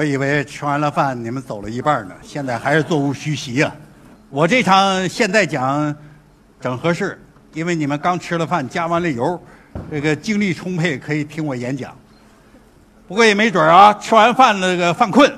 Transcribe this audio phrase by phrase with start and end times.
[0.00, 3.70] 我以为吃完了饭你们走了一半呢，现在还是座无虚席呀、
[4.30, 5.94] 我这场现在讲
[6.58, 7.20] 整合适，
[7.52, 9.38] 因为你们刚吃了饭，加完了油，
[9.90, 11.94] 这个精力充沛，可以听我演讲。
[13.06, 15.30] 不过也没准啊，吃完饭那个犯困。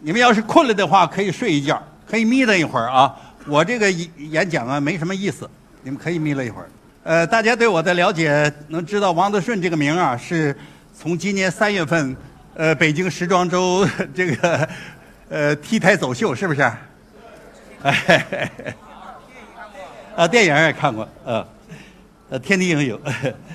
[0.00, 3.14] 你们要是困了的话，可以睡一觉，可以眯瞪一会儿啊。
[3.46, 5.46] 我这个演讲啊，没什么意思，
[5.82, 6.70] 你们可以眯了一会儿。
[7.02, 10.56] 呃，大家对我的了解，能知道王德顺这个名啊，是
[10.98, 12.16] 从今年三月份，
[12.58, 14.68] 呃，北京时装周这个
[15.28, 16.60] 呃 T 台走秀，是不是？
[17.82, 18.50] 哎，
[20.16, 21.46] 啊，电影也看过，呃，
[22.30, 23.00] 呃，天地英雄。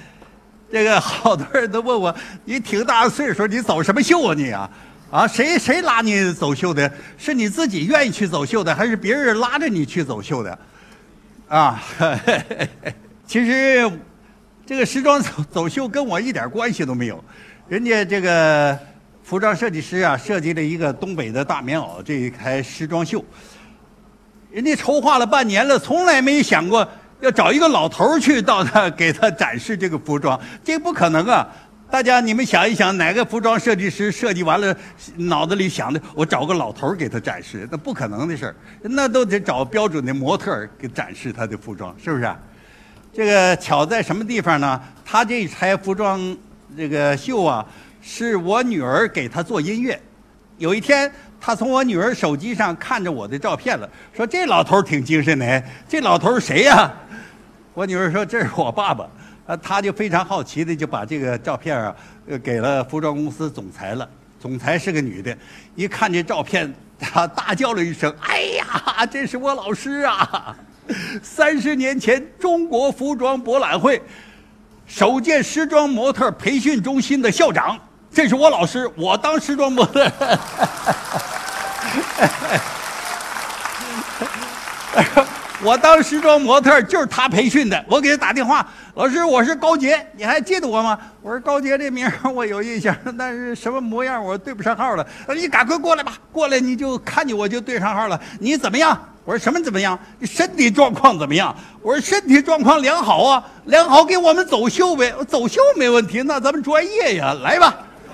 [0.71, 4.69] 这个好多人都问我，你挺大岁数，你走什么秀啊你啊？
[5.11, 6.89] 啊，谁谁拉你走秀的？
[7.17, 10.59] 是你自己愿意去走秀的，还是别人拉着你去走秀的？
[11.49, 11.83] 啊，
[13.27, 13.91] 其实
[14.65, 17.21] 这个时装走走秀跟我一点关系都没有。
[17.67, 18.77] 人家这个
[19.23, 23.23] 服装设计师啊，设计了一个东北的大棉袄这一台时装秀，
[24.51, 26.87] 人家筹划了半年了，从来没想过
[27.21, 31.47] 要找一个老头儿去到那给他展示这个服装，这不可能啊！
[31.89, 34.75] 大家你们想一想，哪个服装设计师设计完了，
[35.15, 42.29] 脑子里想的我找个老头儿给他展示，那不可能的事儿，那都得找标准的模特儿给展示他的服装，是不是？
[43.13, 44.81] 这个巧在什么地方呢？
[45.05, 46.19] 他这一台服装
[46.75, 47.63] 这个秀啊，
[48.03, 49.99] 是我女儿给他做音乐。
[50.57, 51.09] 有一天，
[51.39, 55.63] 他从我女儿手机上看着我的照片了，说这老头挺精神的。
[55.87, 56.93] 这老头谁呀、
[57.73, 59.09] 我女儿说这是我爸爸。
[59.45, 61.93] 啊，他就非常好奇的就把这个照片啊，
[62.41, 64.07] 给了服装公司总裁了。
[64.39, 65.35] 总裁是个女的，
[65.75, 70.55] 一看这照片，她大叫了一声：“哎呀，这是我老师啊！
[71.21, 74.01] 三十年前中国服装博览会
[74.85, 77.77] 首届时装模特培训中心的校长，
[78.13, 80.11] 这是我老师，我当时装模特。
[85.63, 90.99] 我当时装模特就是他培训的，我给他打电话，老师，我是高杰，你还记得我吗？
[91.21, 95.07] 我说高杰这名我有印象，但是什么模样我对不上号了。
[95.25, 98.19] 他说你赶快过来吧，过来你就看见我就对上号了。
[98.39, 98.99] 你怎么样？
[99.23, 99.97] 我说什么怎么样？
[100.19, 101.55] 你身体状况怎么样？
[101.81, 107.73] 我说身体状况良好啊，良好给我们走秀呗，走秀没问题，那咱们专业呀，来吧。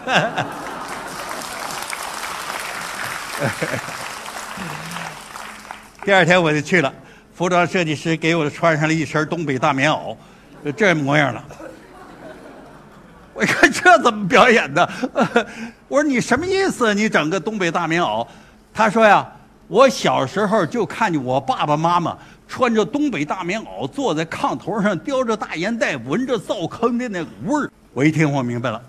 [6.04, 6.92] 第二天我就去了，
[7.34, 10.16] 服装设计师给我穿上了一身东北大棉袄，
[10.76, 11.44] 这模样了。
[13.34, 14.90] 我一看这怎么表演的？
[15.88, 16.94] 我说你什么意思？
[16.94, 18.28] 你整个东北大棉袄？
[18.74, 19.26] 他说呀，
[19.68, 27.72] 我小时候就看见我爸爸妈妈穿着东北大棉袄，坐在炕头上叼着大烟袋，闻着灶坑的那股味儿。
[27.94, 28.82] 我一听我明白了，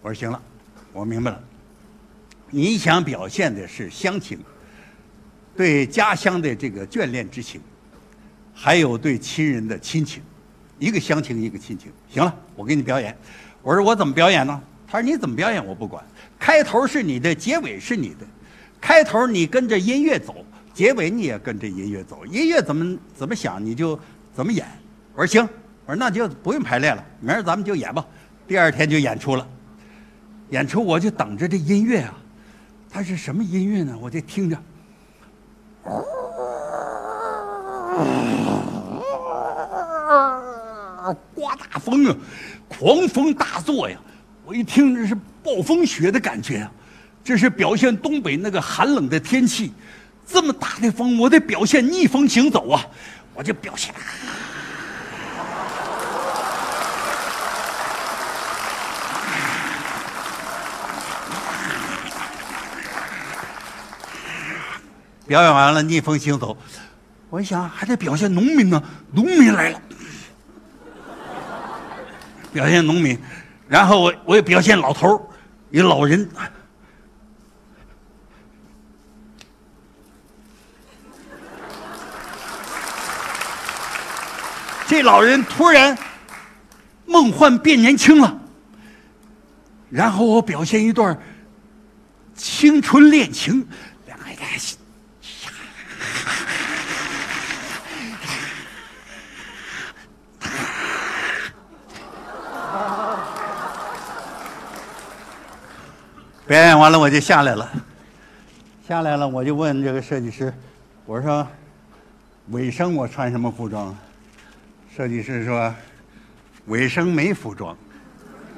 [0.00, 0.40] 我说行了，
[0.92, 1.40] 我明白了。
[2.50, 4.38] 你想表现的是乡情。
[5.54, 7.60] 对家乡的这个眷恋之情，
[8.54, 10.22] 还有对亲人的亲情，
[10.78, 11.92] 一个乡情，一个亲情。
[12.08, 13.14] 行了，我给你表演。
[13.60, 14.58] 我说我怎么表演呢？
[14.88, 16.02] 他说你怎么表演我不管，
[16.38, 18.26] 开头是你的，结尾是你的。
[18.80, 20.42] 开头你跟着音乐走，
[20.72, 22.24] 结尾你也跟着音乐走。
[22.24, 23.98] 音乐怎么怎么想你就
[24.34, 24.66] 怎么演。
[25.14, 25.46] 我说行，
[25.84, 28.02] 我说那就不用排练了，明儿咱们就演吧。
[28.48, 29.46] 第二天就演出了，
[30.52, 32.14] 演出我就等着这音乐啊，
[32.90, 33.96] 它是什么音乐呢？
[33.98, 34.56] 我就听着。
[41.34, 42.14] 刮大风啊，
[42.68, 43.98] 狂风大作呀！
[44.44, 46.70] 我一听这是暴风雪的感觉啊，
[47.24, 49.72] 这是表现东北那个寒冷的天气。
[50.26, 52.86] 这么大的风，我得表现逆风行走啊！
[53.34, 53.90] 我就表现。
[53.94, 54.00] 啊
[65.32, 66.54] 表演完了，逆风行走，
[67.30, 68.82] 我一想还得表现农民呢，
[69.12, 69.80] 农民来了，
[72.52, 73.18] 表现农民，
[73.66, 75.20] 然后我我也表现老头儿，
[75.70, 76.28] 一老人，
[84.86, 85.96] 这老人突然
[87.06, 88.38] 梦幻变年轻了，
[89.88, 91.18] 然后我表现一段
[92.34, 93.66] 青春恋情，
[94.04, 94.36] 两个人。
[106.44, 107.70] 表演完了我就下来了，
[108.86, 110.52] 下来了我就问这个设计师，
[111.06, 111.46] 我说
[112.48, 113.96] 尾声我穿什么服装？
[114.94, 115.72] 设计师说
[116.66, 117.76] 尾声没服装，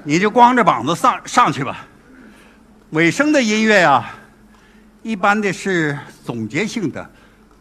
[0.02, 1.86] 你就光着膀子上上去吧。
[2.90, 4.14] 尾声的音乐啊，
[5.02, 7.10] 一般的是总结性的、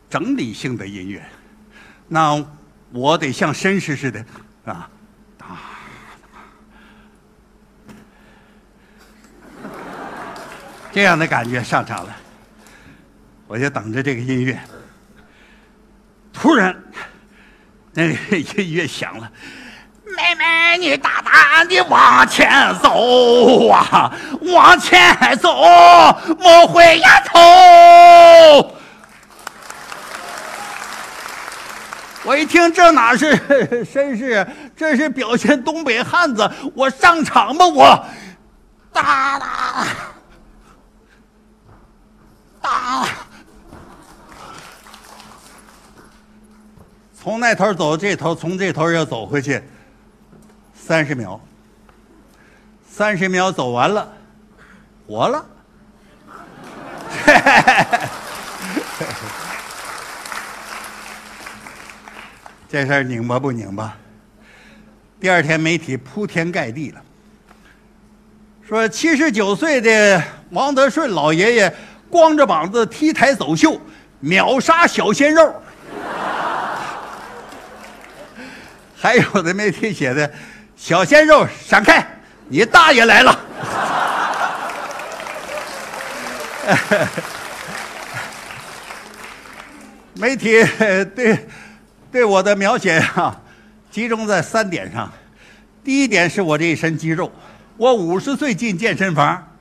[0.10, 1.22] 整理性的音乐。
[2.08, 2.44] 那
[2.92, 4.26] 我得像绅士似的
[4.64, 4.90] 啊，啊，
[10.94, 12.16] 这样的感觉上场了。
[13.48, 14.60] 我就等着这个音乐。
[16.32, 16.76] 突然，
[17.94, 19.32] 那个音乐响了。
[20.06, 22.48] 妹妹，你大胆地往前
[22.82, 25.52] 走啊，往前走，
[26.40, 28.76] 莫回呀头。
[32.24, 33.36] 我一听，这哪是
[33.84, 34.48] 绅士，
[34.78, 36.50] 这是表现东北汉子。
[36.76, 38.06] 我上场吧，我，
[38.94, 39.86] 哒哒，
[42.64, 43.06] 打。
[47.14, 49.62] 从那头走这头，从这头又走回去，
[50.74, 51.40] 三十秒。
[52.90, 54.14] 三十秒走完了，
[55.08, 55.46] 活了。
[62.70, 63.98] 这事儿拧巴不拧巴？
[65.20, 67.02] 第二天媒体铺天盖地了，
[68.68, 70.22] 说七十九岁的
[70.52, 71.76] 王德顺老爷爷
[72.14, 73.82] 光着膀子 T 台走秀，
[74.20, 75.52] 秒杀小鲜肉。
[78.96, 80.32] 还有的媒体写的，
[80.76, 82.06] 小鲜肉闪开，
[82.48, 83.40] 你大爷来了。
[90.14, 90.64] 媒体
[91.16, 91.48] 对。
[92.12, 93.42] 对我的描写啊，
[93.90, 95.12] 集中在三点上。
[95.84, 97.32] 第一点是我这一身肌肉。
[97.76, 99.53] 我五十岁进健身房，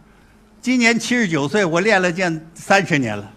[0.62, 3.28] 今年七十九岁，我练了健三十年了。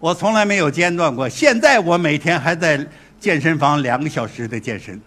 [0.00, 1.28] 我从来没有间断过。
[1.28, 2.84] 现在我每天还在
[3.20, 5.00] 健身房两个小时的健身。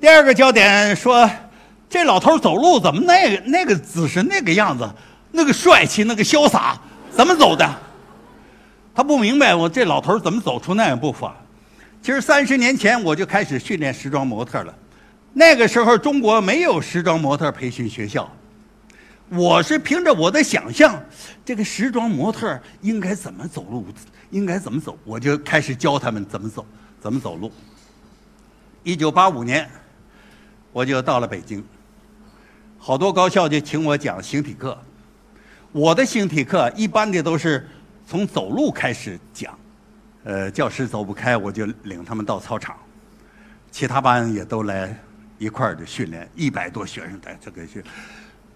[0.00, 1.28] 第二个焦点说。
[1.88, 4.86] 这老头走路怎么那个那个姿势那个样子，
[5.30, 6.76] 那个帅气那个潇洒，
[7.10, 7.66] 怎么走的？
[8.92, 11.34] 他不明白我这老头怎么走出那样步伐。
[12.06, 14.72] 其实三十年前我就开始训练时装模特了，
[15.32, 18.30] 那个时候中国没有时装模特培训学校，
[19.28, 21.02] 我是凭着我的想象，
[21.44, 23.84] 这个时装模特应该怎么走路，
[24.30, 26.64] 应该怎么走，我就开始教他们怎么走，
[27.00, 27.50] 怎么走路。
[28.84, 29.68] 一九八五年，
[30.70, 31.60] 我就到了北京。
[32.78, 34.80] 好多高校就请我讲形体课，
[35.72, 37.68] 我的形体课一般的都是
[38.06, 39.58] 从走路开始讲，
[40.26, 42.74] 呃，教室走不开，我就领他们到操场，
[43.70, 44.92] 其他班也都来
[45.38, 47.80] 一块儿的训练，一百多学生在这个学，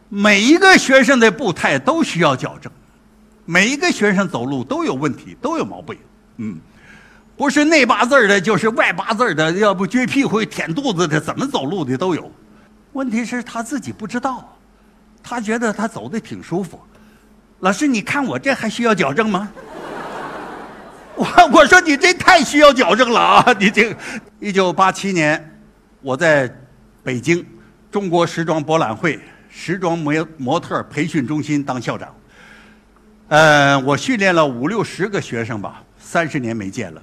[0.09, 2.73] 每一个学生的步态都需要矫正，
[3.45, 5.97] 每一个学生走路都有问题，都有毛病，
[6.39, 6.59] 嗯，
[7.37, 12.29] 不是内八字的，就是外八字的，要不撅屁股、舔肚子的，怎么走路的都有。
[12.95, 14.59] 问题是他自己不知道，
[15.23, 16.81] 他觉得他走的挺舒服。
[17.61, 19.49] 老师，你看我这还需要矫正吗？
[21.21, 23.57] 我我说你这太需要矫正了啊！
[23.59, 23.95] 你这，
[24.39, 25.61] 一九八七年，
[26.01, 26.51] 我在
[27.03, 27.45] 北京
[27.91, 32.17] 中国时装博览会时装模模特培训中心当校长。
[33.29, 37.03] 呃，我训练了五六十个学生吧，三十年没见了。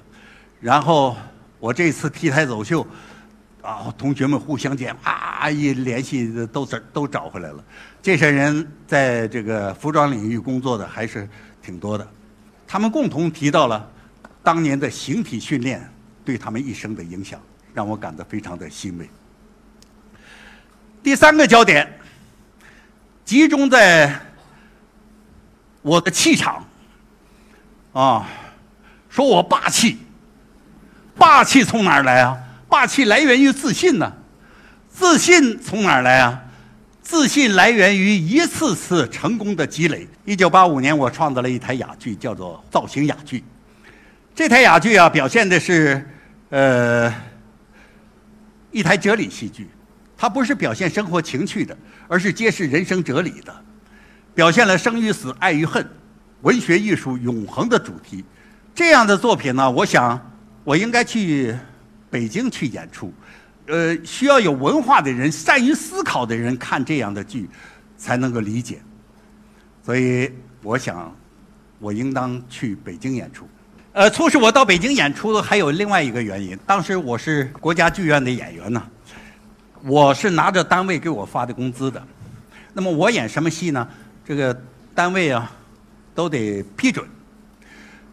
[0.60, 1.16] 然后
[1.60, 2.84] 我这次 T 台走秀。
[3.60, 7.62] 啊，同学们互相见啊一联系，都找都找回来了。
[8.00, 11.28] 这些人在这个服装领域工作的还是
[11.60, 12.08] 挺多的，
[12.66, 13.86] 他们共同提到了
[14.48, 15.86] 当年的形体训练
[16.24, 17.38] 对他们一生的影响，
[17.74, 19.06] 让我感到非常的欣慰。
[21.02, 21.86] 第三个焦点
[23.26, 24.18] 集中在
[25.82, 26.66] 我的气场，
[27.92, 28.26] 啊，
[29.10, 29.98] 说我霸气，
[31.14, 32.34] 霸气从哪儿来啊？
[32.70, 34.10] 霸气来源于自信呢，
[34.88, 36.42] 自信从哪儿来啊？
[37.02, 40.08] 自信来源于一次次成功的积累。
[40.24, 43.44] 一九八五年，我创造了一台哑剧，叫做造型哑剧。
[44.38, 46.08] 这台哑剧啊，表现的是
[46.50, 47.12] 呃
[48.70, 49.68] 一台哲理戏剧，
[50.16, 51.76] 它不是表现生活情趣的，
[52.06, 53.52] 而是揭示人生哲理的，
[54.36, 55.84] 表现了生与死、爱与恨、
[56.42, 58.24] 文学艺术永恒的主题。
[58.76, 61.56] 这样的作品呢，我想我应该去。
[62.10, 63.12] 北京去演出，
[63.66, 67.50] 呃，需要有文化的人、善于思考的人看这样的剧，
[67.98, 68.80] 才能够理解。
[69.84, 71.14] 所以，我想，
[71.78, 73.46] 我应当去北京演出。
[73.92, 76.56] 呃，促使我到北京演出的还有另外一个原因。
[76.66, 78.82] 当时我是国家剧院的演员呢，
[79.82, 82.00] 我是拿着单位给我发的工资的。
[82.74, 83.88] 那么我演什么戏呢？
[84.24, 84.56] 这个
[84.94, 85.50] 单位啊，
[86.14, 87.04] 都得批准。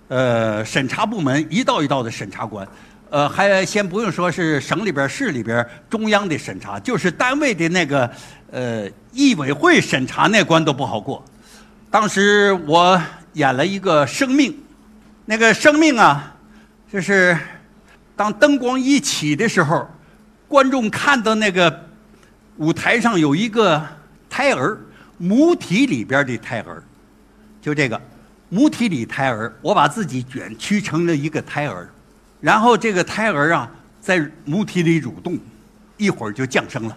[0.08, 2.68] 呃，审查部门一道一道的审查官。
[3.10, 8.10] 呃，还先不用说是省里边、市里边、中央的审查，就是单位的那个
[8.50, 11.24] 呃艺委会审查那关都不好过。
[11.92, 13.00] 当时我
[13.34, 14.58] 演了一个生命，
[15.26, 16.36] 那个生命啊，
[16.92, 17.38] 就是
[18.16, 19.90] 当灯光一起的时候，
[20.48, 21.88] 观众看到那个
[22.58, 23.84] 舞台上有一个
[24.30, 24.80] 胎儿，
[25.18, 26.84] 母体里边的胎儿，
[27.60, 28.00] 就这个
[28.50, 31.90] 母体里胎儿，我把自己卷曲成了一个胎儿，
[32.40, 35.40] 然后这个胎儿啊在母体里蠕动，
[35.98, 36.96] 一会儿就降生了。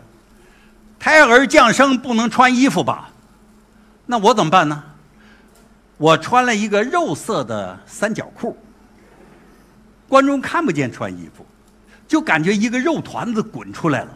[0.98, 3.08] 胎儿降生不能穿衣服吧？
[4.04, 4.84] 那我怎么办呢？
[5.98, 8.56] 我穿了一个肉色的三角裤，
[10.08, 11.44] 观众看不见穿衣服，
[12.06, 14.08] 就感觉一个肉团子滚出来了，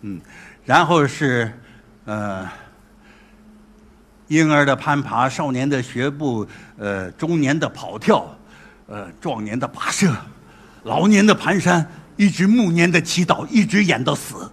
[0.00, 0.20] 嗯，
[0.64, 1.52] 然后是，
[2.06, 2.48] 呃，
[4.28, 6.46] 婴儿的攀爬，少年的学步，
[6.78, 8.26] 呃，中年的跑跳，
[8.86, 10.10] 呃，壮年的跋涉，
[10.84, 11.84] 老年的蹒跚，
[12.16, 14.50] 一直暮年的祈祷，一直演到死，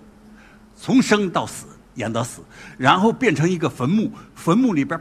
[0.75, 1.65] 从生到死。
[1.95, 2.41] 演到死，
[2.77, 4.99] 然后变成一个坟墓，坟墓里边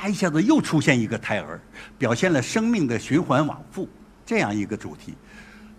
[0.00, 1.60] 啪一下子又出现一个胎儿，
[1.98, 3.86] 表现了生命的循环往复
[4.24, 5.14] 这样一个主题。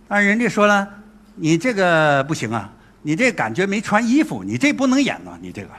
[0.07, 0.87] 但人家说了，
[1.33, 5.69] 你这个不行啊，你这感觉没穿衣服，你这不能演呐，你这个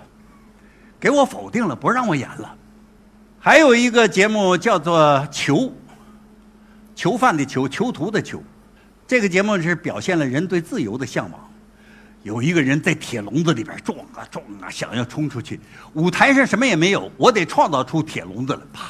[0.99, 2.52] 给我否定了，不让我演了。
[3.38, 4.99] 还有一个节目叫做
[5.30, 5.58] 《囚》，
[6.96, 8.42] 囚犯的囚，囚徒的囚，
[9.06, 11.51] 这个节目是表现了人对自由的向往。
[12.23, 15.61] 有一个人在铁笼子里边撞啊撞啊，想要冲出去。
[15.95, 18.88] 舞台上什么也没有，我得创造出铁笼子来，啪！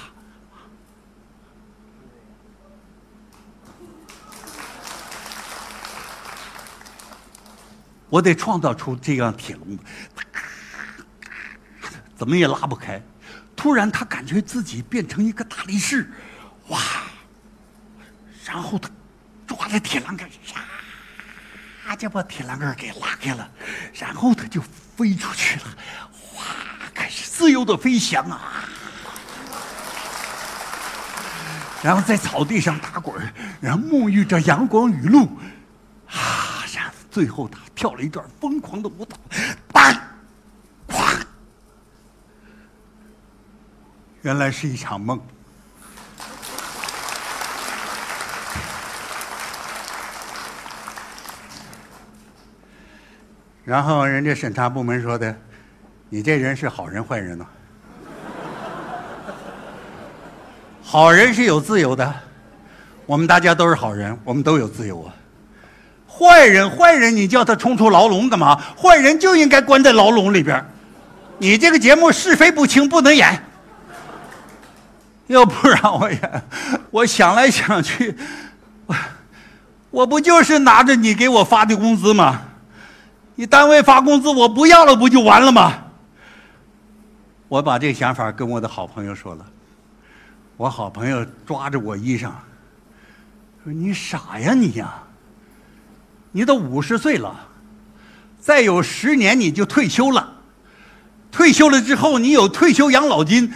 [8.11, 9.85] 我得创造出这样铁笼子，
[12.15, 13.03] 怎么也拉不开。
[13.57, 16.11] 突然，他感觉自己变成一个大力士，
[16.69, 16.79] 哇！
[18.45, 18.91] 然后他
[19.47, 20.37] 抓着铁栏杆，呀！
[21.93, 23.47] 他就把铁栏杆给拉开了，
[23.93, 24.63] 然后他就
[24.97, 25.67] 飞出去了，
[26.11, 26.47] 哗，
[26.95, 28.65] 开始自由的飞翔啊！
[31.83, 33.15] 然后在草地上打滚
[33.61, 35.25] 然后沐浴着阳光雨露，
[36.07, 39.19] 啊，然后最后他跳了一段疯狂的舞蹈，
[39.71, 39.93] 当，
[40.89, 41.21] 哐，
[44.23, 45.21] 原来是一场梦。
[53.73, 55.35] 然后人家审查部门说的
[56.11, 57.47] ：“你这人是好人坏人呢？
[60.83, 62.15] 好人是有自由的，
[63.07, 65.15] 我们大家都是好人，我们都有自由啊。
[66.07, 68.61] 坏人，坏人，你叫他冲出牢笼干嘛？
[68.77, 70.63] 坏人就应该关在牢笼里边。
[71.39, 73.43] 你这个节目是非不清，不能演。
[75.29, 76.43] 又不让我演，
[76.91, 78.15] 我想来想去，
[78.85, 78.95] 我
[79.91, 82.43] 我不就是拿着你给我发的工资吗？”
[83.35, 85.79] 你单位发工资，我不要了，不就完了吗？
[87.49, 89.45] 我把这想法跟我的好朋友说了，
[90.57, 92.31] 我好朋友抓着我衣裳，
[93.63, 95.03] 说：“你傻呀你呀！
[96.31, 97.49] 你都五十岁了，
[98.41, 100.33] 再有十年你就退休了。
[101.31, 103.53] 退休了之后，你有退休养老金，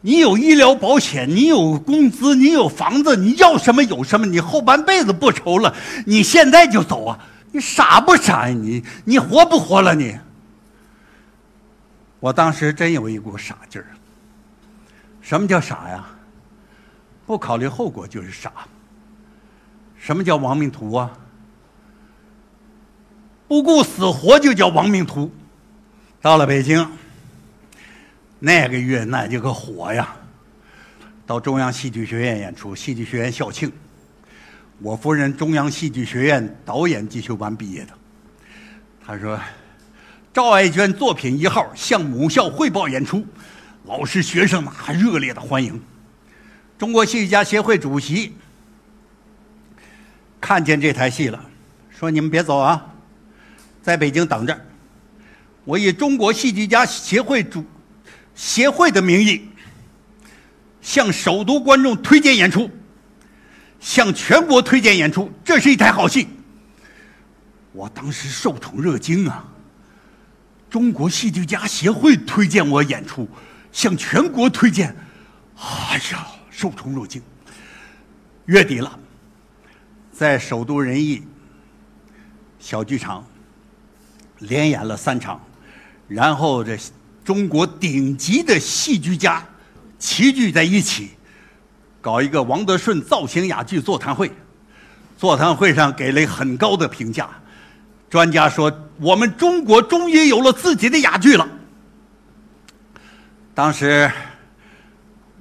[0.00, 5.74] 你有医疗保险，你有工资，你有房子，你要什么有什么，你后半辈子不愁了。
[6.06, 7.18] 你现在就走啊！”
[7.50, 8.54] 你傻不傻呀？
[8.54, 10.18] 你你活不活了你？
[12.20, 13.86] 我当时真有一股傻劲儿。
[15.20, 16.04] 什么叫傻呀？
[17.26, 18.52] 不考虑后果就是傻。
[19.96, 21.10] 什么叫亡命徒啊？
[23.46, 25.30] 不顾死活就叫亡命徒。
[26.20, 26.86] 到了北京，
[28.38, 30.16] 那个月那就个火呀！
[31.26, 33.72] 到中央戏剧学院演出，戏剧学院校庆。
[34.80, 37.92] 我夫人中央戏剧学院导演进修班毕业的，
[39.04, 39.38] 他说
[40.32, 43.26] ：“赵爱娟作品一号向母校汇报演出，
[43.86, 45.80] 老师学生们还热烈的欢迎。”
[46.78, 48.32] 中国戏剧家协会主席
[50.40, 51.44] 看见这台戏了，
[51.90, 52.94] 说：“你们别走啊，
[53.82, 54.56] 在北京等着，
[55.64, 57.64] 我以中国戏剧家协会主
[58.36, 59.48] 协会的名义
[60.80, 62.70] 向首都观众推荐演出。”
[63.80, 66.28] 向全国推荐演出，这是一台好戏。
[67.72, 69.44] 我当时受宠若惊啊！
[70.68, 73.28] 中国戏剧家协会推荐我演出，
[73.72, 74.94] 向全国推荐，
[75.56, 77.22] 哎呀，受宠若惊。
[78.46, 78.98] 月底了，
[80.12, 81.22] 在首都人艺
[82.58, 83.24] 小剧场
[84.40, 85.40] 连演了三场，
[86.08, 86.76] 然后这
[87.24, 89.46] 中国顶级的戏剧家
[89.98, 91.10] 齐聚在一起。
[92.00, 94.30] 搞一个王德顺造型哑剧座谈会，
[95.16, 97.28] 座谈会上给了很高的评价。
[98.08, 101.46] 专家说，我们中国终于有了自己的哑剧了。
[103.54, 104.10] 当时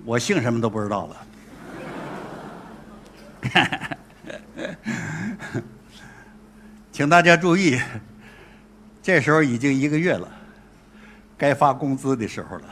[0.03, 1.17] 我姓什么都不知道了。
[6.91, 7.79] 请大家注意，
[9.03, 10.27] 这时候已经一个月了，
[11.37, 12.65] 该发工资的时候了，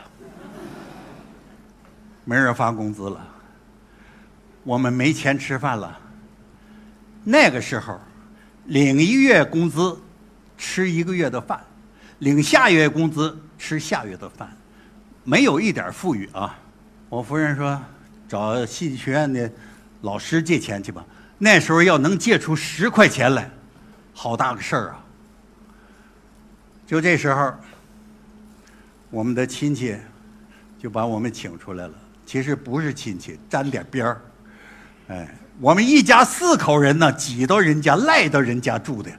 [2.23, 3.25] 没人发工资了，
[4.65, 5.97] 我们没钱吃饭了。
[7.23, 7.97] 那个时候，
[8.65, 9.97] 领一月工资，
[10.57, 11.57] 吃一个月的饭；
[12.19, 14.51] 领下月工资，吃下月的饭，
[15.23, 16.59] 没有一点富裕啊！
[17.07, 17.81] 我夫人说
[18.27, 19.49] ：“找戏剧学院的。”
[20.01, 21.03] 老师借钱去吧，
[21.39, 23.49] 那时候要能借出十块钱来，
[24.13, 25.03] 好大个事儿啊！
[26.85, 27.53] 就这时候，
[29.09, 29.97] 我们的亲戚
[30.77, 31.93] 就把我们请出来了。
[32.23, 34.21] 其实不是亲戚，沾点边儿。
[35.07, 35.27] 哎，
[35.59, 39.11] 我们一家四口人呢，挤到人家、赖到人家住的，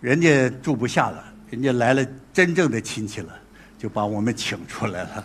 [0.00, 3.32] 人家住不下了，人家来了真正的亲戚了，
[3.78, 5.24] 就把我们请出来了。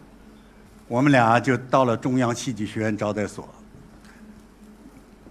[0.88, 3.48] 我们俩就到了中央戏剧学院招待所。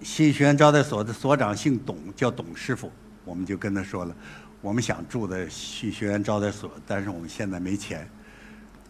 [0.02, 2.92] 戏剧学院招待所的所长姓董，叫董师傅。
[3.24, 4.16] 我们就跟他说了，
[4.60, 8.10] 我们想住在戏剧学院招待所，但是我们现在没钱。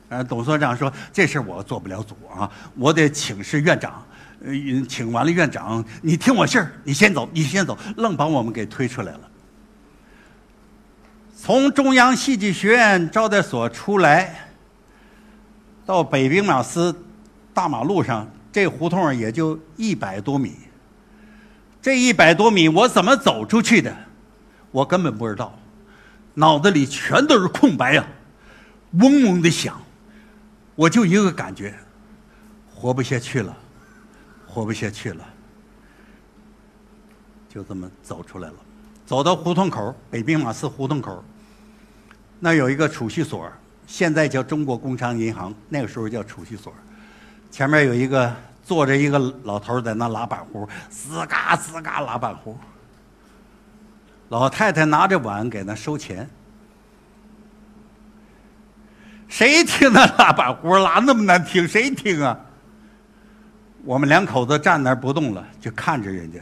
[0.08, 4.02] 呃，董所长说这事我做不了主啊，我得请示院长。
[4.46, 9.22] 呃，请完了院长，你听我信儿，你先走，你先走，愣把我们给推出来了。
[11.36, 14.50] 从中央戏剧学院招待所出来，
[15.86, 16.96] 到北兵马司
[17.54, 20.56] 大马路上，这胡同也就一百多米。
[21.82, 23.96] 这一百多米，我怎么走出去的？
[24.72, 25.58] 我根本不知道，
[26.34, 28.06] 脑子里全都是空白呀，
[28.94, 29.80] 嗡嗡的响。
[30.76, 31.74] 我就一个感觉，
[32.74, 33.56] 活不下去了，
[34.56, 35.24] 活不下去了。
[37.50, 38.56] 就这么走出来了，
[39.06, 41.22] 走到胡同口，北兵马司胡同口，
[42.40, 43.52] 那有一个储蓄所，
[43.86, 46.74] 现在叫中国工商银行，那个时候叫储蓄所，
[47.52, 48.34] 前面有一个。
[48.66, 52.58] 坐着一个老头在那拉板胡，吱嘎吱嘎拉板胡。
[54.30, 56.28] 老太太拿着碗给那收钱。
[59.28, 61.68] 谁听那拉板胡拉那么难听？
[61.68, 62.45] 谁听啊？
[63.86, 66.40] 我们两口子站那儿不动了，就看着人家。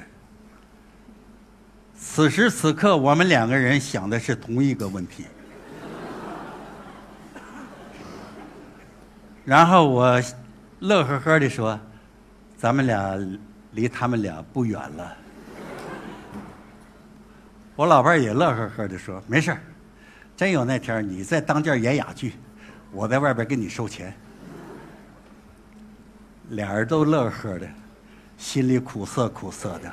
[1.95, 5.25] 此时此刻，我们两个人想的是同一个问题。
[9.45, 10.21] 然后我
[10.79, 11.79] 乐呵呵的说。
[12.55, 13.19] 咱们俩
[13.71, 15.17] 离他们俩不远了。
[17.75, 19.59] 我老伴儿也乐呵呵的说：“没事儿，
[20.37, 22.35] 真有那天你在当间演哑剧，
[22.93, 24.15] 我在外边给你收钱。”
[26.49, 27.67] 俩人都乐呵的，
[28.37, 29.91] 心里苦涩苦涩的。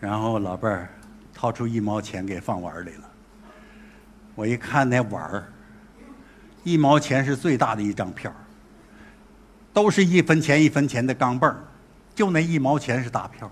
[0.00, 0.88] 然后老伴儿
[1.34, 3.10] 掏出一毛钱给放碗里了。
[4.34, 5.52] 我一看那碗儿，
[6.62, 8.32] 一毛钱是最大的一张票。
[9.70, 11.62] 都是一分钱一分钱的钢镚儿，
[12.12, 13.48] 就那一毛钱是大票。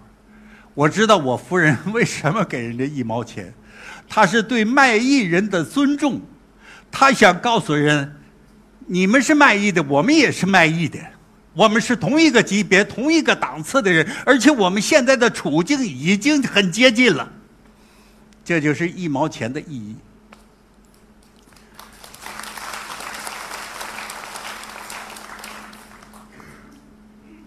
[0.74, 3.54] 我知道我夫人为什么给人家一毛钱，
[4.08, 6.20] 她是对卖艺人的尊重，
[6.90, 8.16] 她想告诉人，
[8.86, 10.98] 你们是卖艺的，我们也是卖艺的，
[11.52, 17.28] 我们是同一个级别、同一个档次的人，而且我们现在的处境已经很接近了。
[18.44, 19.96] 这就是一毛钱的意义。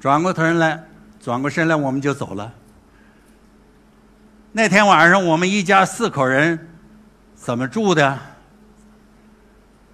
[0.02, 0.84] 转过头来，
[1.22, 2.54] 转过身来，我们就走了。
[4.52, 6.70] 那天晚上，我们一家四口人
[7.36, 8.20] 怎么住的？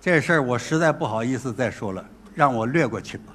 [0.05, 3.33] 这事儿我实在不好意思再说了，让我略过去吧。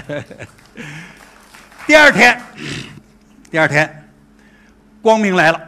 [1.84, 2.40] 第二天，
[3.50, 4.08] 第二天，
[5.02, 5.60] 光明来了。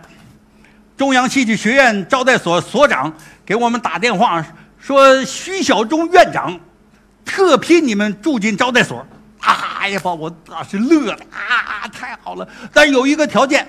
[0.96, 3.12] 中央戏剧学院招待所所长
[3.44, 4.46] 给我们打电话
[4.78, 6.56] 说：“徐小中院长。”
[7.26, 9.04] 特批你们住进招待所，
[9.40, 11.88] 哎呀，把我那是乐的啊！
[11.92, 13.66] 太好了，但有一个条件，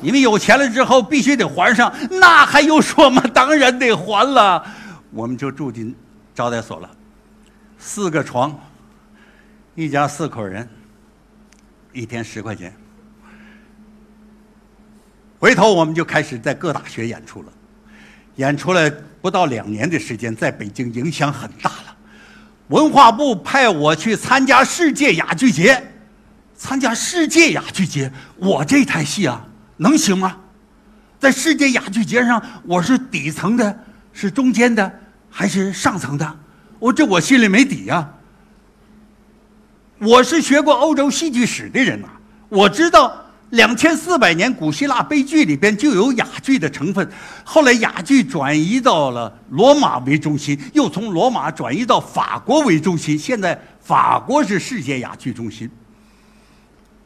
[0.00, 1.92] 你们有钱了之后必须得还上。
[2.12, 3.20] 那还用说吗？
[3.34, 4.64] 当然得还了。
[5.14, 5.94] 我们就住进
[6.34, 6.90] 招待所了，
[7.78, 8.58] 四个床，
[9.76, 10.68] 一家四口人，
[11.92, 12.74] 一天十块钱。
[15.38, 17.52] 回头我们就开始在各大学演出了，
[18.36, 18.90] 演出了
[19.22, 21.96] 不到两年的时间，在北京影响很大了。
[22.68, 25.80] 文化部派我去参加世界哑剧节，
[26.56, 29.46] 参加世界哑剧节，我这台戏啊，
[29.76, 30.38] 能行吗？
[31.20, 35.00] 在世界哑剧节上，我是底层的，是中间的，
[35.36, 36.38] 还是上层的？
[36.78, 38.08] 我这我心里没底呀。
[39.98, 42.08] 我是学过欧洲戏剧史的人呐，
[42.48, 43.12] 我知道
[43.50, 47.10] 两千四百年古希腊悲剧里边就有哑剧的成分，
[47.42, 55.68] 后来哑剧转移到了罗马为中心，又从罗马转移到法国为中心，现在法国是世界哑剧中心。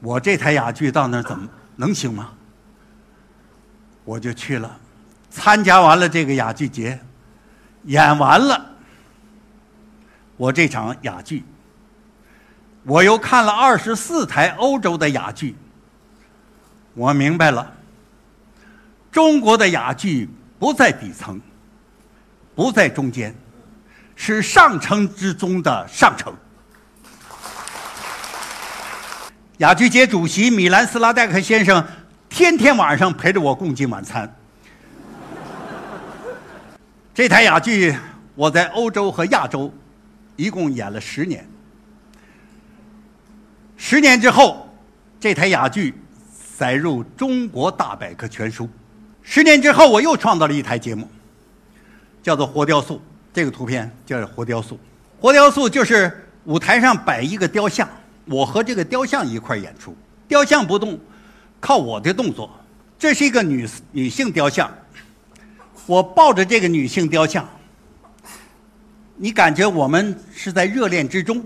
[0.00, 2.28] 我这台哑剧到那儿怎么能行吗？
[4.04, 4.76] 我就去了，
[5.30, 7.00] 参加完了这个哑剧节，
[7.88, 8.64] 演完了
[10.36, 11.42] 我这场哑剧。
[12.84, 15.56] 我又看了二十四台欧洲的哑剧，
[16.94, 17.70] 我明白了，
[19.10, 21.40] 中国的哑剧不在底层，
[22.54, 23.34] 不在中间，
[24.16, 26.32] 是上乘之中的上乘。
[29.58, 31.84] 哑剧节主席米兰斯拉代克先生
[32.28, 34.37] 天天晚上陪着我共进晚餐。
[37.18, 37.92] 这台哑剧
[38.36, 39.74] 我在欧洲和亚洲
[40.36, 41.44] 一共演了十年。
[43.76, 44.72] 十年之后，
[45.18, 45.92] 这台哑剧
[46.56, 48.66] 载入《中国大百科全书》。
[49.20, 51.08] 十年之后，我又创造了一台节目，
[52.22, 53.02] 叫做“活雕塑”。
[53.34, 54.78] 这个图片叫“活雕塑”。
[55.18, 57.88] 活雕塑就是舞台上摆一个雕像，
[58.26, 59.92] 我和这个雕像一块演出。
[60.28, 60.96] 雕像不动，
[61.58, 62.48] 靠我的动作。
[62.96, 64.72] 这是一个女女性雕像，
[65.88, 67.48] 我抱着这个女性雕像，
[69.16, 71.42] 你感觉我们是在热恋之中。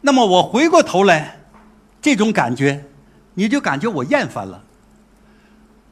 [0.00, 1.36] 那么我回过头来，
[2.00, 2.82] 这种感觉，
[3.34, 4.64] 你就感觉我厌烦了，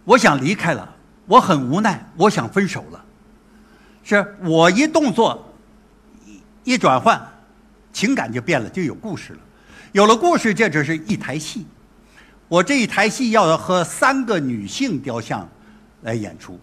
[0.04, 0.94] 我想离开了，
[1.26, 3.04] 我很无奈，我想分手了。
[4.02, 5.52] 是我一动作，
[6.64, 7.20] 一转换，
[7.92, 9.38] 情感就变了，就有故事了。
[9.92, 11.66] 有了故事，这只是一台戏。
[12.48, 15.46] 我这一台戏要和三个女性雕像
[16.00, 16.58] 来演出。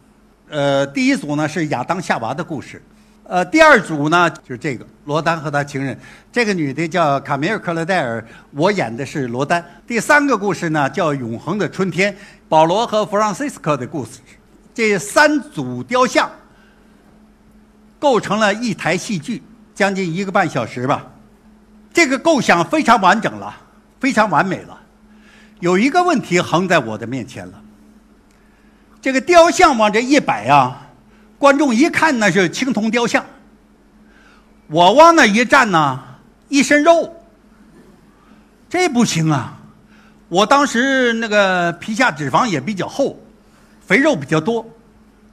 [0.50, 2.82] 呃，第一组呢是亚当夏娃的故事。
[3.28, 6.00] 呃，第二组呢就是这个罗丹和他情人，
[6.32, 9.64] 这个女的叫卡米尔·克勒戴尔，我演的是罗丹。
[9.88, 12.14] 第三个故事呢叫《永恒的春天》，
[12.48, 14.20] 保罗和弗朗西斯科的故事。
[14.76, 16.30] 这三组雕像
[17.98, 19.42] 构成了一台戏剧，
[19.74, 21.08] 将近一个半小时吧。
[21.92, 23.56] 这个构想非常完整了，
[24.00, 24.80] 非常完美了。
[25.62, 27.54] 有一个问题横在我的面前了，
[29.06, 30.82] 这个雕像往这一摆啊。
[31.38, 33.24] 观众一看那是青铜雕像，
[34.66, 36.04] 我往那一站呢，
[36.50, 37.16] 一身肉，
[38.68, 39.60] 这不行啊！
[40.28, 43.20] 我当时那个皮下脂肪也比较厚，
[43.86, 44.68] 肥肉比较多，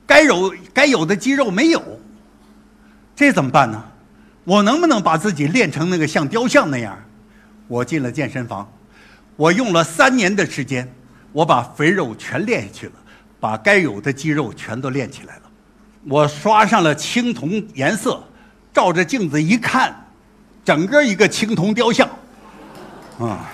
[0.07, 1.83] 该有该有的肌肉没有，
[3.17, 3.83] 这怎么办呢？
[4.45, 6.95] 我能不能把自己练成那个像雕像那样？
[7.69, 8.71] 我进了健身房，
[9.35, 10.87] 我用了三年的时间，
[11.33, 12.93] 我把肥肉全练下去了，
[13.43, 15.43] 把该有的肌肉全都练起来了。
[16.09, 18.23] 我刷上了青铜颜色，
[18.73, 19.93] 照着镜子一看，
[20.65, 22.09] 整个一个青铜雕像，
[23.19, 23.51] 啊！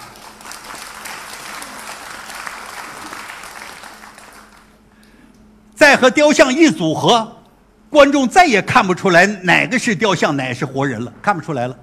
[5.75, 7.41] 再和雕像一组合，
[7.89, 11.75] 观众再也看不出来哪个是雕像，哪个是活人了，看不出来了。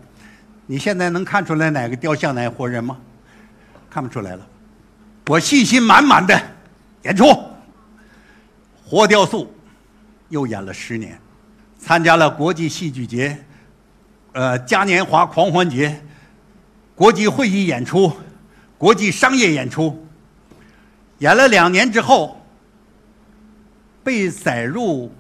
[0.68, 2.98] 你现在能看出来哪个雕像，哪个活人吗？
[3.90, 4.46] 看不出来了。
[5.26, 6.40] 我信心满满的
[7.02, 7.26] 演出，
[8.86, 9.52] 活雕塑。
[10.30, 11.20] 又演了十年，
[11.78, 13.46] 参加了国际戏剧节、
[14.32, 16.04] 呃嘉年华狂欢节、
[16.96, 18.12] 国际会议演出、
[18.76, 20.04] 国际商业演出，
[21.20, 22.44] 演了两年之后，
[24.04, 25.14] 被载入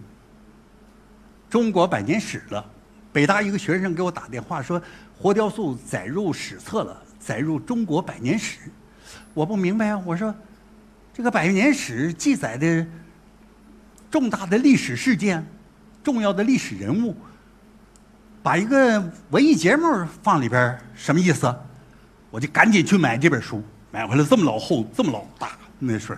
[1.51, 2.65] 中国百年史了。
[3.13, 4.81] 北大一个学生给我打电话说
[5.15, 8.57] ：“活雕塑载入史册了，载入中国百年史。”
[9.35, 10.33] 我不明白啊，我说
[11.13, 12.87] ：“这个百年史记载的。”
[14.15, 15.45] 重大的历史事件，
[16.01, 17.13] 重要的历史人物，
[18.41, 21.53] 把一个文艺节目放里边，什么意思？
[22.29, 25.49] 我就赶紧去买这本书，买回来这么老厚，这么老大
[25.79, 26.17] 那事，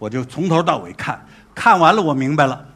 [0.00, 2.66] 我就从头到尾看，看完了我明白了，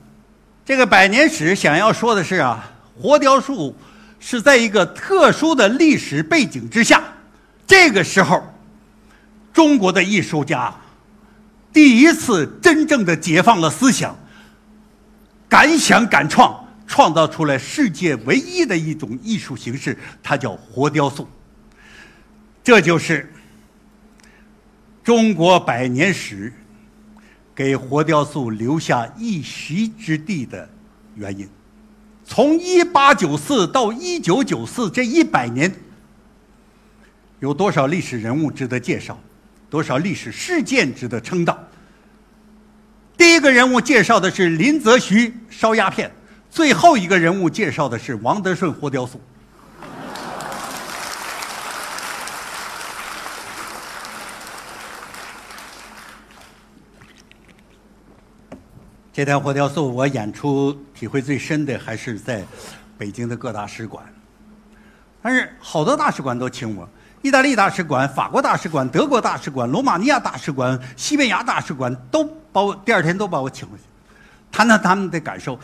[0.65, 3.75] 这个百年史想要说的是啊，活雕塑
[4.21, 7.03] 是在一个特殊的历史背景之下，
[7.67, 8.45] 这个时候，
[9.53, 10.73] 中国的艺术家
[11.73, 14.17] 第一次真正的解放了思想。
[15.49, 21.29] 敢想敢创，创造出来世界唯一的一种艺术形式，它叫活雕塑。
[22.63, 23.33] 这就是
[25.05, 26.53] 中国百年史
[27.55, 30.69] 给活雕塑留下一席之地的
[31.15, 31.49] 原因。
[32.25, 35.73] 从一八九四到一九九四这一百年，
[37.39, 39.17] 有多少历史人物值得介绍？
[39.71, 41.57] 多少历史事件值得称道？
[43.17, 46.11] 第一个人物介绍的是林则徐烧鸦片
[46.51, 49.21] 最后一个人物介绍的是王德顺活雕塑。
[59.13, 62.45] 这台活雕塑我演出体会最深的还是在
[62.99, 64.05] 北京的各大使馆。
[65.23, 66.87] 但是好多大使馆都请我
[67.23, 73.83] 意大利大使馆、法国大使馆、德国大使馆、罗马尼亚大使馆、西班牙大使馆都把我第二天都把我请回去，
[74.53, 75.59] 谈谈他们的感受。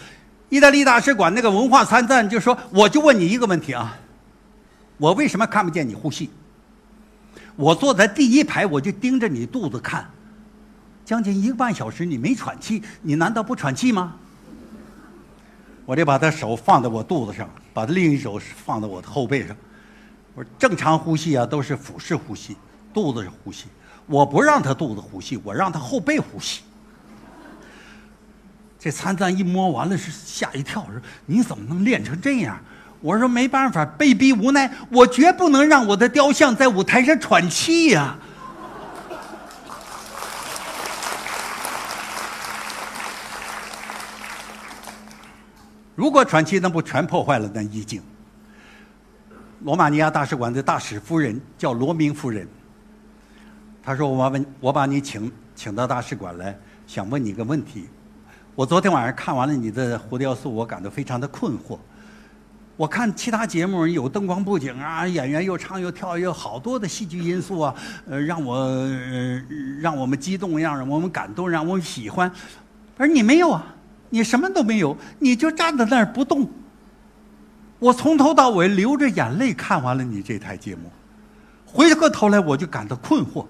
[0.48, 3.96] 意大利大使馆那个文化参赞就说：“我就问你一个问题啊，
[4.98, 6.30] 我为什么看不见你呼吸？
[7.56, 10.08] 我坐在第一排，我就盯着你肚子看。”
[11.04, 14.14] 将近一个半小时，你没喘气，你难道不喘气吗？
[15.84, 19.56] 我就把他手放在我肚子上，把另一手放在我的后背上。
[20.34, 22.56] 我说：“正常呼吸啊，都是腹式呼吸，
[22.94, 23.66] 肚子是呼吸。
[24.06, 26.62] 我不让他肚子呼吸，我让他后背呼吸。”
[28.78, 30.94] 这参赞一摸完了是吓一跳，说
[31.26, 32.58] ：“你怎么能练成这样？”
[33.00, 38.16] 我说：“没办法，被逼无奈，我绝不能让我的雕像在舞台上喘气呀。”
[45.94, 48.02] 如果喘气，那不全破坏了那意境。
[49.64, 52.46] 罗马尼亚大使馆的大使夫人叫罗明夫人，
[53.80, 57.88] 她说：“我问，我把你请请到大使馆来，想问你个问题。
[58.56, 61.78] 我昨天晚上看完了你的活雕塑，我感到非常的困惑。
[62.76, 67.74] 我看其他节目有灯光布景啊，演员又唱又跳，有好多的戏剧因素啊，
[68.08, 68.68] 呃，让我
[69.80, 72.28] 让我们激动，让我们感动，让我们喜欢，
[72.98, 73.64] 而你没有啊。”
[74.14, 76.46] 你什么都没有，你就站在那儿不动。
[77.82, 80.88] 我从头到尾流着眼泪看完了你这台节目，
[81.66, 83.44] 回过头来我就感到困惑，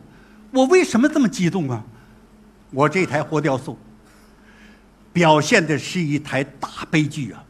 [0.51, 1.85] 我为什么这么激动啊？
[2.71, 3.79] 我这台活雕塑
[5.13, 7.45] 表现的是一台大悲剧啊！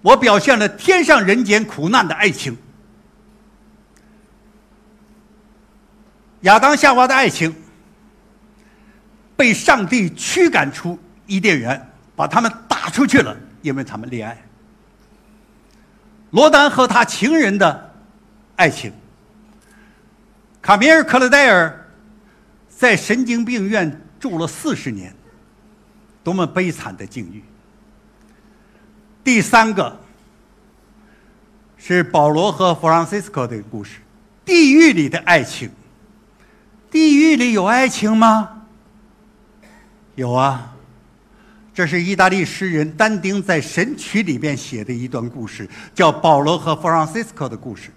[0.00, 2.56] 我表现了天上人间苦难的爱情，
[6.42, 7.52] 亚当夏娃的爱情。
[9.34, 10.96] 被上帝驱赶出
[11.26, 14.40] 伊甸园，把他们打出去了，因为他们恋爱。
[16.32, 17.94] 罗丹和他情人的
[18.56, 18.92] 爱情，
[20.60, 21.86] 卡米尔·克勒戴尔
[22.68, 25.14] 在神经病院住了四十年，
[26.24, 27.44] 多么悲惨的境遇。
[29.22, 30.00] 第三个
[31.76, 33.98] 是保罗和弗朗西斯科的故事，
[34.42, 35.70] 地狱里的爱情。
[36.90, 38.62] 地狱里有爱情吗？
[40.14, 40.71] 有啊，
[41.74, 47.90] 这是意大利诗人但丁在《神曲》里边写的一段故事，叫保罗和弗朗西斯科的故事。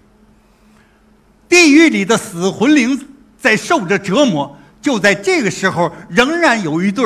[1.48, 2.98] 地狱里的死魂灵
[3.38, 7.04] 在受着折磨，就在这个时候，仍然有一对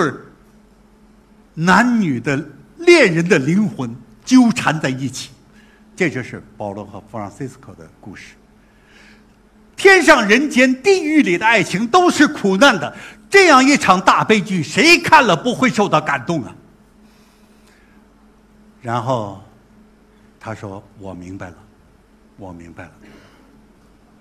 [1.55, 2.43] 男女的
[2.79, 3.93] 恋人的灵魂
[4.25, 5.31] 纠缠在一起，
[5.97, 8.35] 这就是保罗和弗朗西斯科的故事。
[9.77, 12.95] 天上人间、地狱里的爱情都是苦难的。
[13.29, 16.55] 这样一场大悲剧，谁看了不会受到感动啊？
[18.83, 19.43] 然后
[20.39, 21.57] 他说：“我明白了，
[22.37, 22.93] 我明白了。”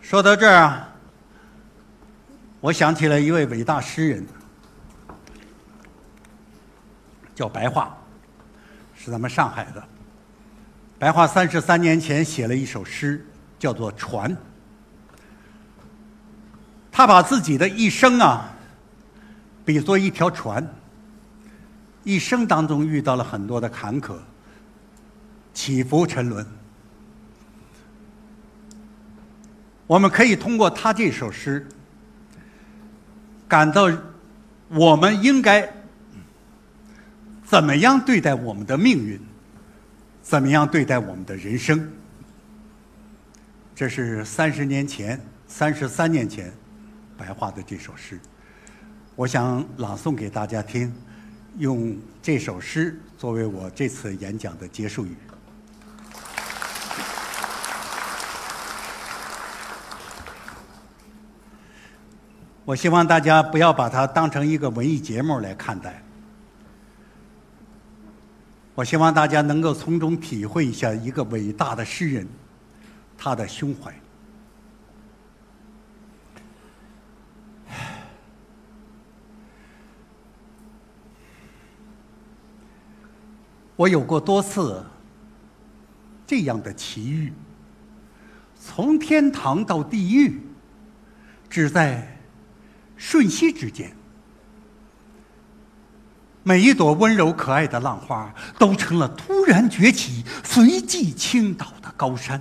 [0.02, 0.90] 说到这儿啊，
[2.60, 4.26] 我想起了一位伟大诗人，
[7.34, 7.90] 叫白桦，
[8.96, 9.84] 是咱们上海的。
[10.98, 13.26] 白桦三十三年前写了一首诗，
[13.58, 14.32] 叫做《船》。
[16.92, 18.56] 他把自己的一生啊。
[19.66, 20.68] 比作一条船，
[22.04, 24.18] 一生当中遇到了很多的坎坷、
[25.54, 26.46] 起伏、沉沦。
[29.88, 31.68] 我们可以通过他这首诗，
[33.48, 33.92] 感到
[34.68, 35.68] 我们应该
[37.44, 39.20] 怎么样对待我们的命运，
[40.22, 41.92] 怎么样对待我们的人生。
[43.76, 46.54] 这是三十年前、三十三年前
[47.18, 48.20] 白话的这首诗。
[49.16, 50.94] 我想朗诵给大家听，
[51.58, 55.16] 用这首诗作为我这次演讲的结束语。
[62.70, 66.00] 我希望大家不要把它当成一个文艺节目来看待。
[68.76, 72.28] 我希望大家能够从中体会一下一个伟大的诗人
[73.18, 73.92] 他的胸怀。
[83.76, 84.86] 我有过多次
[86.28, 87.34] 这样的奇遇，
[88.62, 90.40] 从天堂到地狱，
[91.50, 92.19] 只在
[93.00, 93.92] 瞬息之间。
[96.44, 102.40] 每一朵温柔可爱的浪花，都成了突然崛起、随即倾倒的高山；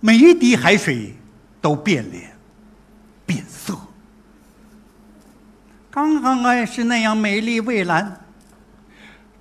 [0.00, 1.14] 每一滴海水，
[1.60, 2.32] 都变脸、
[3.24, 3.76] 变色。
[5.90, 8.20] 刚刚还是那样美丽蔚蓝，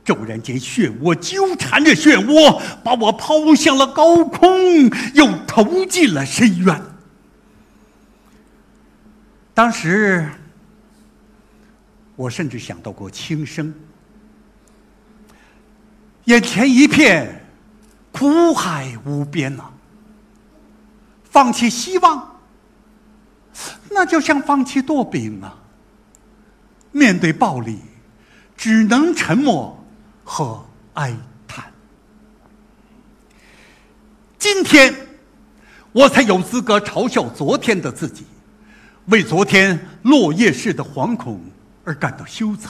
[0.04, 6.82] 骤然间漩涡纠缠着漩涡，把我抛向了高空，又投进了深渊。
[9.54, 10.30] 当时，
[12.16, 13.74] 我甚至想到过轻生，
[16.26, 17.46] 眼前一片
[18.12, 19.66] 苦海无边呐，
[21.24, 22.40] 放弃希望，
[23.90, 25.58] 那就像放弃舵柄啊。
[26.94, 27.80] 面对暴力，
[28.58, 29.82] 只能沉默
[30.24, 31.16] 和哀
[31.48, 31.72] 叹。
[34.38, 34.94] 今天，
[35.94, 38.26] 我才有资格嘲笑昨天的自己，
[39.06, 41.42] 为昨天落叶式的惶恐
[41.84, 42.70] 而感到羞惭。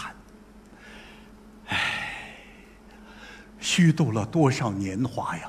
[1.67, 1.78] 唉，
[3.60, 5.44] 虚度了多少年华呀！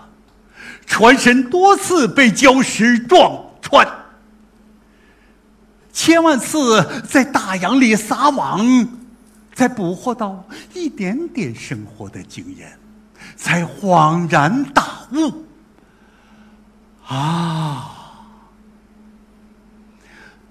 [0.87, 3.87] 船身多次被礁石撞穿。
[5.93, 8.61] 千万次在大洋里撒网，
[9.55, 12.79] 才捕获到一点点生活的经验，
[13.37, 15.45] 才恍然大悟。
[17.07, 18.02] 啊，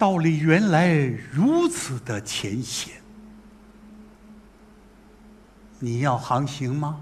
[0.02, 0.96] 道理原来
[1.32, 2.96] 如此的浅显。
[5.78, 7.00] 你要航行吗？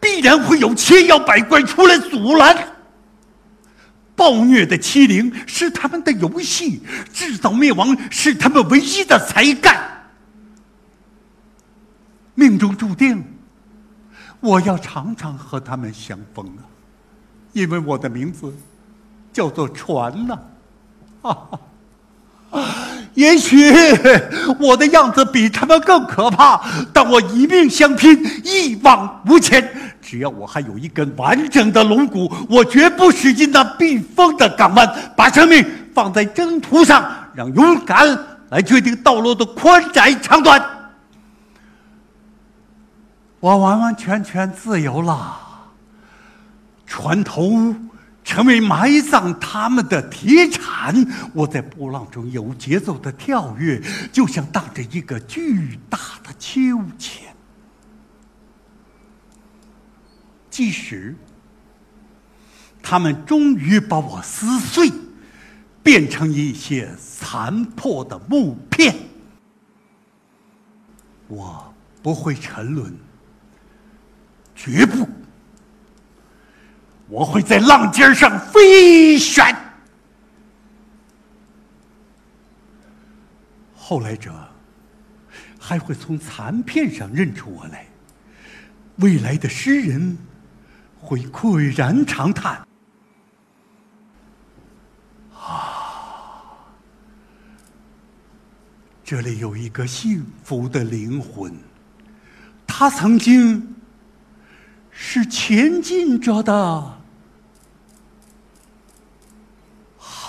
[0.00, 2.74] 必然会有千妖百怪出来阻拦。
[4.16, 10.10] 暴虐的欺凌是他们的游戏，制造灭亡是他们唯一的才干。
[12.34, 13.24] 命中注定，
[14.40, 16.66] 我要常常和他们相逢啊，
[17.52, 18.52] 因为我的名字
[19.32, 20.36] 叫做船呐。
[23.14, 23.72] 也许
[24.58, 26.60] 我的样子比他们更可怕，
[26.92, 29.68] 但我一命相拼，一往无前。
[30.00, 37.04] 只要我还有一根完整的龙骨，我绝不驶进那避风的港湾，把生命放在征途上，
[37.34, 40.60] 让勇敢来决定道路的宽窄长短。
[43.38, 45.38] 我完完全全自由了，
[46.86, 47.74] 船头
[48.30, 50.94] 成为埋葬他们的铁铲，
[51.34, 57.34] 我在波浪中有节奏的跳跃，就像荡着一个巨大的秋千。
[60.48, 61.16] 即使
[62.80, 64.92] 他们终于把我撕碎，
[65.82, 68.94] 变成一些残破的木片，
[71.26, 72.96] 我不会沉沦，
[74.54, 75.08] 绝不，
[77.10, 79.44] 我会在浪尖上飞旋。
[83.74, 84.32] 后来者
[85.58, 87.86] 还会从残片上认出我来，
[88.96, 90.16] 未来的诗人。
[91.02, 92.60] 会喟然长叹
[95.32, 96.52] ：“啊，
[99.02, 101.56] 这里有一个幸福的灵魂，
[102.66, 103.74] 他曾经
[104.90, 106.99] 是前进着的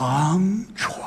[0.02, 1.01] 长虫。